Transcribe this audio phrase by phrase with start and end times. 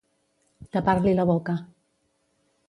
[0.77, 1.57] Tapar-li la boca.